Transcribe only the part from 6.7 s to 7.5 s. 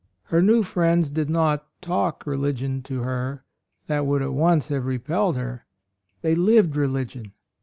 religion.